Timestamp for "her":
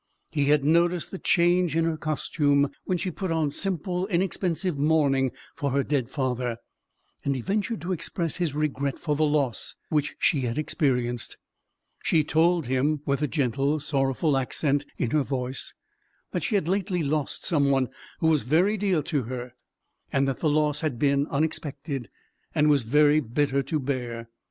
1.85-1.95, 5.69-5.83, 15.11-15.21, 19.25-19.53